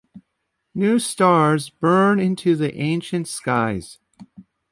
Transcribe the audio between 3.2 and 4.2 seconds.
skies.